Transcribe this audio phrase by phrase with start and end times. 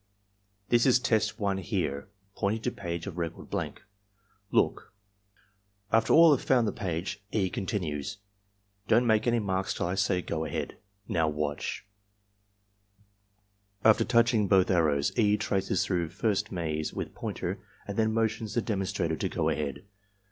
[0.69, 3.83] This is Test 1 here (pointing to page of record blank).
[4.49, 4.91] Look."
[5.91, 7.51] After all have found the page, E.
[7.51, 8.17] continues,
[8.87, 10.75] ''Don't make any marks till I say 'Go ahead.'
[11.07, 11.81] Now watdiJ^
[13.85, 15.37] After touching both arrows, E.
[15.37, 19.83] traces through first maze with pointer and then motions the demon strator to go ahead.